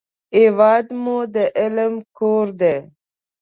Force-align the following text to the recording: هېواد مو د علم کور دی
هېواد 0.39 0.85
مو 1.01 1.17
د 1.35 1.37
علم 1.59 1.93
کور 2.17 2.45
دی 2.59 2.75